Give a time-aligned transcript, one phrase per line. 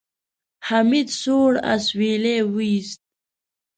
[0.67, 3.01] حميد سوړ اسويلی وېست.